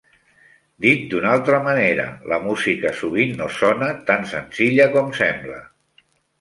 Dit 0.85 1.03
d'una 1.11 1.33
altra 1.37 1.59
manera, 1.67 2.07
la 2.33 2.41
música 2.47 2.95
sovint 3.03 3.37
no 3.43 3.51
sona 3.61 3.93
tan 4.11 4.29
senzilla 4.35 4.91
com 4.99 5.17
sembla. 5.23 5.65